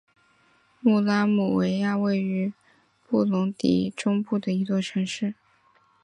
[0.79, 2.51] 穆拉姆维亚位于
[3.07, 5.35] 布隆迪中部的一座城市。